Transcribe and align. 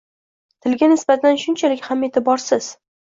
Tilga 0.65 0.87
nisbatan 0.93 1.37
shunchalik 1.41 1.83
ham 1.91 2.07
e’tiborsiz. 2.09 2.71